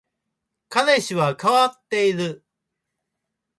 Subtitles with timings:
[0.69, 2.43] 彼氏は変わっている